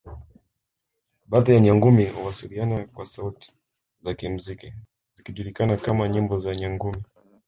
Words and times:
Baadhi 1.27 1.51
ya 1.53 1.59
Nyangumi 1.59 2.05
huwasiliana 2.05 2.85
kwa 2.85 3.05
sauti 3.05 3.53
za 4.03 4.13
kimuziki 4.13 4.73
zikijulikana 5.15 5.77
kama 5.77 6.07
nyimbo 6.07 6.39
za 6.39 6.55
Nyangumi 6.55 7.03